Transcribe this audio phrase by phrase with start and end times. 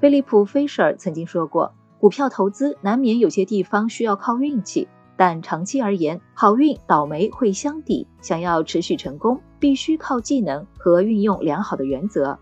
[0.00, 4.86] 菲利普·菲舍尔曾经说过，股票投资难免有些地方需要靠运气，
[5.16, 8.06] 但长期而言，好运倒霉会相抵。
[8.20, 12.38] 想要持续成功，必须靠技能和运用良好的原则。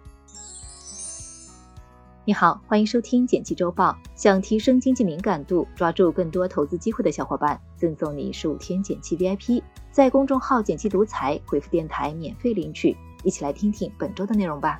[2.27, 3.97] 你好，欢迎收听简七周报。
[4.15, 12.95] 想提升经济敏感度，抓住更多投资机会的小伙伴，赠送你十五天简七 VIP，在公众号“简七独裁回复“电台”免费领取。
[13.25, 14.79] 一起来听听本周的内容吧。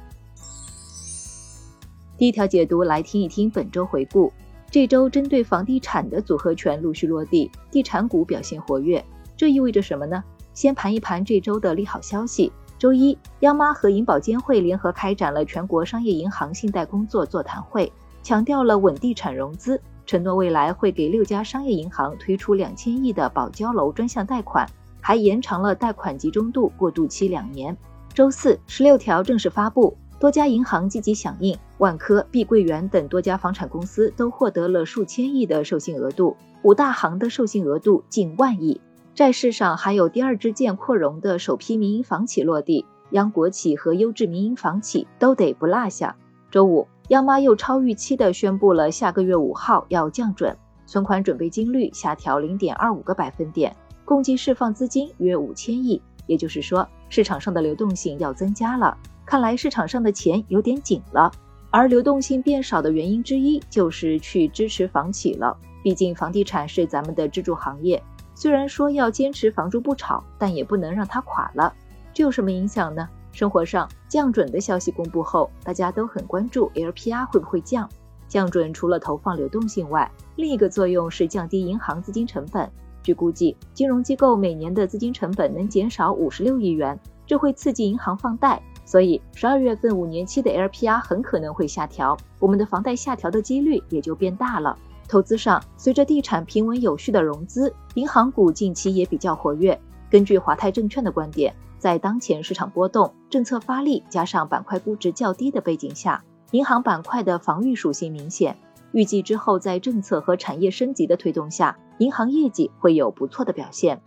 [2.19, 4.33] 第一条解读，来听一听本周回顾。
[4.71, 9.05] 这周针对房地产的组合拳陆续落地，地产股表现活跃，
[9.37, 10.25] 这意味着什么呢？
[10.55, 12.51] 先盘一盘这周的利好消息。
[12.79, 24.67] 周一，央妈和银保监会联合开展了全国商业银行信贷工作座谈会，强调了稳地产融资，承诺未来会给六家商业银行推出两千亿的保交楼专项贷款，
[25.03, 27.77] 还延长了贷款集中度过渡期两年。
[28.15, 38.81] 周四，十六条正式发布，多家银行积极响应，万科、碧桂园等多家房产公司都获得了数千亿的授信额度，五大行的授信额度近万亿。
[39.15, 46.17] 债市上还有第二支箭扩容的首批民营房企落地，央国企和优质民营房企都得不落下。
[46.51, 53.77] 周五，央妈又超预期的宣布了下个月五号要降准，存款准备金率下调零点二五个百分点，
[54.07, 58.97] 共计释放资金约五千亿，也就是说市场上的流动性要增加了。
[59.27, 61.31] 看来市场上的钱有点紧了，
[61.71, 68.01] 而流动性变少的原因之一就是去支持房企了，毕竟房地产是咱们的支柱行业。
[68.37, 71.75] 虽然说要坚持房住不炒，但也不能让它垮了。
[72.15, 73.09] 这有什么影响呢？
[73.33, 77.89] 生活上降准的消息公布后，大家都很关注 LPR 会不会降。
[78.29, 82.71] 降准除了投放流动性外，另一个作用是降低银行资金成本。
[83.03, 88.63] 据估计，金融机构每年的资金成本能减少五十六亿元，这会刺激银行放贷。
[88.87, 94.79] 所以，十二月份五年期的 LPR 很可能会下调，我们的房贷下调的几率也就变大了。
[95.09, 99.79] 投资上，随着地产平稳有序的融资，银行股近期也比较活跃。
[100.09, 108.57] 根据华泰证券的观点，在当前市场波动、政策发力加上板块估值较低的背景下，银行板块的防御属性明显。
[108.93, 114.01] 预计之后在政策和产业升级的推动下，银行业绩会有不错的表现。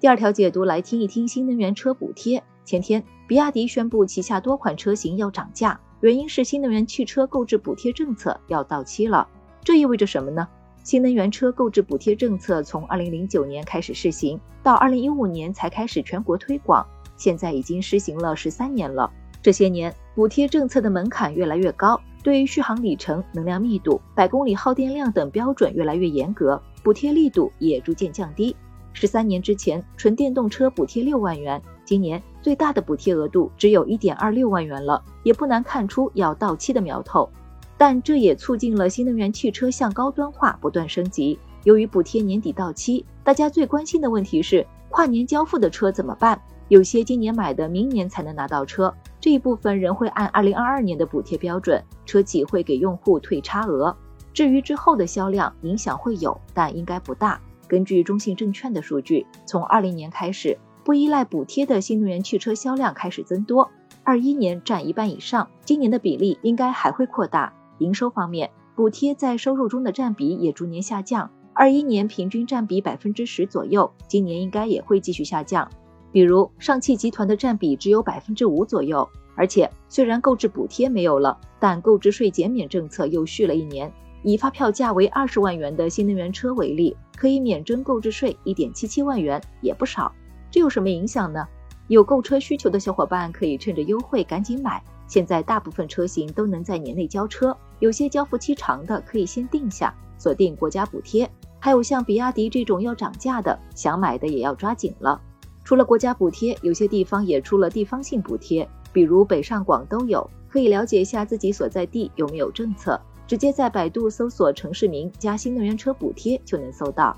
[0.00, 2.42] 第二条解读来听一听新能源车补贴。
[2.64, 5.78] 前天，比亚迪宣布旗下多款车型要涨价。
[6.00, 9.28] 原因是新能源汽车购置补贴政策要到期了，
[9.62, 10.48] 这意味着什么呢？
[10.82, 16.84] 新能源车购置补贴政策从二零零九年开始试行，到二零一五年才开始全国推广，
[17.16, 19.08] 现在已经施行了十三年了。
[19.40, 28.56] 这些年，补贴政策的门槛越来越高，对于续航里程、能量密度、百公里耗电量等标准越来越严格，补贴力度也逐渐降低。
[28.92, 31.62] 十三年之前，纯电动车补贴六万元。
[31.84, 37.28] 今年最大的补贴额度只有一点二六万元了，也不难看出要到期的苗头。
[37.76, 41.38] 但这也促进了新能源汽车向高端化不断升级。
[41.64, 46.40] 由于补贴年底到期，大家最关心的问题是跨年交付的车怎么办？
[46.68, 53.94] 有些今年买的，明年才能拿到车，这一部分仍会按二零二二年的补贴标准，车企会给用户退差额。
[54.32, 57.40] 至于之后的销量，影响会有，但应该不大。
[57.68, 60.56] 根据中信证券的数据，从二零年开始。
[60.84, 63.70] 不依赖补贴的新能源汽车销量开始增多，
[64.02, 67.52] 二一年占一半以上，今年的比例应该还会扩大。
[67.78, 75.70] 营收方面，补贴在收入中的占比也逐年下降，二一年平均占比百分之十左右，今年应该也会继续下降。
[76.10, 83.92] 比如上汽集团的占比只有百分之五左右，而且虽然购置补贴没有了，但购置税减免政策又续了一年。
[84.24, 90.12] 以发票价为二十万元的新能源车为例，可以免征购置税一点七七万元，也不少。
[90.52, 91.48] 这有什么影响呢？
[91.88, 94.82] 有购车需求的小伙伴可以趁着优惠赶紧买。
[95.08, 101.28] 现在大部分车型都能在年内交车，有些交付期长的可以先定下，锁定国家补贴。
[101.58, 105.18] 还有像比亚迪这种要涨价的，想买的也要抓紧了。
[105.64, 117.16] 除了国家补贴，有些地方也出了地方性补贴，比如北上广都有，可以了解一下自己所在地有没有政策，直接在百度搜索城市名加新能源车补贴就能搜到。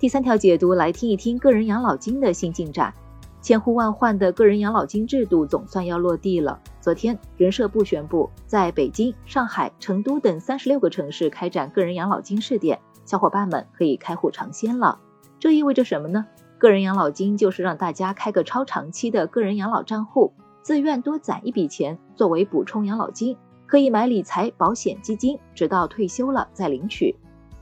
[0.00, 2.94] 第三条解读来听一听个人养老金的新进展。
[3.42, 6.60] 千呼万唤的个人养老金制度总算要落地了。
[6.80, 15.00] 昨天，人社部宣布，在北京、上海、成都等三十六个城市开展个人养老金试点，小伙伴们可以开户尝鲜了。
[15.40, 16.26] 这意味着什么呢？
[16.58, 23.36] 个人养老金就是让大家开个超长期的个人养老账户，自愿多攒一笔钱作为补充养老金，
[23.66, 27.16] 可以买理财、保险、基金，直到退休了再领取。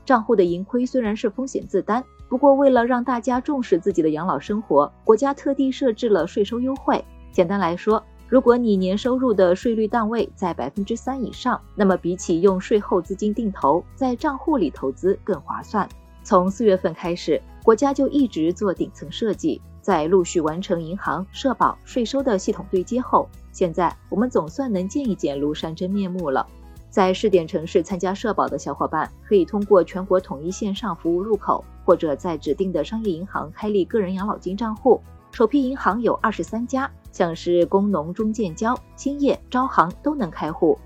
[0.07, 2.01] 账户的盈亏虽然是风险自担。
[2.29, 7.03] 不过，为了让大家重视自己的养老生活，国家特地设置了税收优惠。
[7.29, 15.87] 简单来说，如果你年收入的税率档位在百分之三以上，那么比起用税后资金定投，在账户里投资更划算。
[16.23, 26.47] 从四月份开始，国家就一直做顶层设计，在陆续完成银行、社保、税收的系统对接后，现在我们总算能见一见庐山真面目了。
[26.89, 35.01] 在试点城市参加社保的小伙伴，可以通过全国统一线上服务入口，或者在指定的商业银行开立个人养老金账户。
[35.31, 40.77] 首批银行有二十三家，像是工农中建交、兴业、招行都能开户。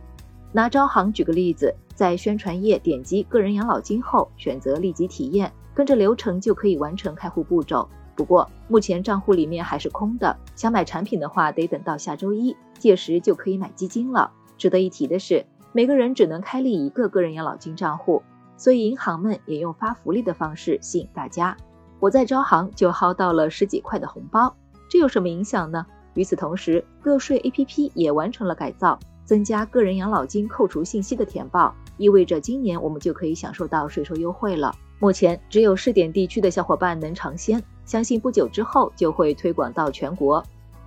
[0.51, 1.73] 拿招行举个例子。
[1.93, 7.87] 在宣传页点击个人养老金后，选择立即体验，跟着流程就可以完成开户步骤。
[8.15, 14.31] 不过目前账户里面还是空的，想买产品的话得等到下周一，届时就可以买基金了。
[14.57, 18.21] 值得一提的是，每个人只能开立一个个人养老金账户，
[18.57, 21.55] 所以银行们也用发福利的方式吸引大家。
[21.99, 24.53] 我在招行就薅到了十几块的红包，
[24.89, 25.85] 这有什么影响呢？
[26.13, 31.73] 与此同时，个税 APP 也完成了改造，增加个人养老金扣除信息的填报。
[31.97, 34.75] 意味着今年我们就可以享受到税收优惠了。
[34.99, 40.43] 目前只有试点地区的小伙伴能尝鲜，相信不久之后就会推广到全国。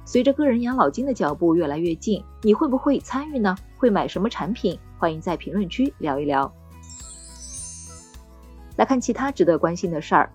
[0.06, 3.56] 随着个人养老金的脚步越来越近，你会不会参与呢？
[3.76, 4.78] 会买什么产品？
[4.98, 6.52] 欢迎在评论区聊一聊。
[8.76, 10.30] 来看其他值得关心的事儿，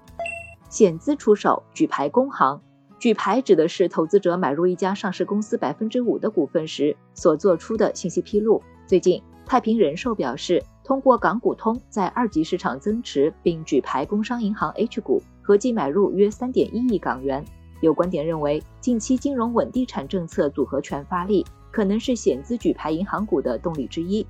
[0.69, 2.61] 险资出手举牌工行。
[2.97, 8.61] 举牌指的是投资者买入一家上市公司百分之五的股份时所做出的信息披露。
[8.85, 9.21] 最近。
[9.45, 17.43] 太平人寿表示，通过港股通在二级市场增持并举牌工商银行 H 股，合计买入约三点一亿港元。
[17.81, 24.25] 有观点认为，近期金融稳地产政策组合拳发力，可能是险资举牌银行股的动力之一。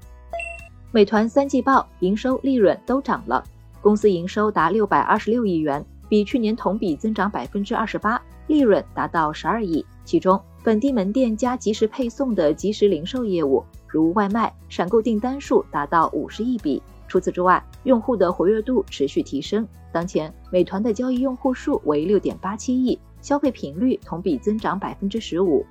[0.92, 3.44] 美团三季报营收利润都涨了，
[3.81, 13.63] 公司营收达六百二十六亿元，比去年同比增长百分之二十八，利润达到十二亿，其中本地门店加即时配送的即时零售业务。
[13.88, 16.81] 如外卖、闪购订单数达到五十亿笔。
[17.07, 19.68] 除此之外，用户的活跃度持续提升。
[19.92, 25.66] 当前，美团的交易用户数为六点八七亿，消费频率同比增长百分之十五。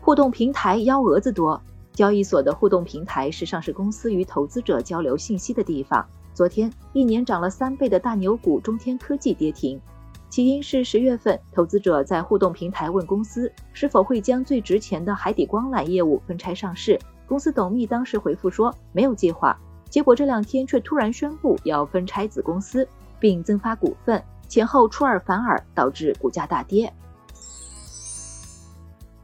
[0.00, 1.60] 互动平台幺蛾子多，
[1.92, 6.06] 交易所的互动平台是上市公司与投资者交流信息的地方。
[6.34, 9.80] 昨天，一年涨了三倍的大牛股中天科技跌停，
[10.28, 16.98] 起因是十月份投资者在互动平台问公司是否会将最值钱的海底光缆业务分拆上市。
[17.26, 19.56] 公司董秘当时回复说没有计划，
[19.88, 22.86] 结果这两天却突然宣布要分拆子公司，
[23.18, 26.92] 并增发股份，前后出尔反尔，导致股价大跌。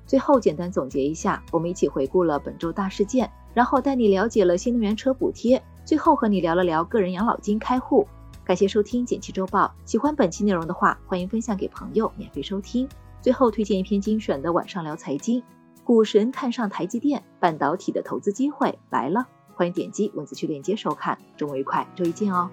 [0.06, 8.06] 最后简单总结一下，我们一起回顾了本周大事件，然后带你了解了新能源车补贴，最后和你聊了聊个人养老金开户。
[8.44, 12.88] 感谢收听简七周报，喜欢本期内容的话，欢迎分享给朋友免费收听。
[13.23, 15.40] 最后推荐一篇精选的晚上聊财经。
[15.84, 21.16] 股神看上台积电，半导体的投资机会来了，欢迎点击文字区链接收看。
[21.37, 22.50] 周末愉快，周一见哦。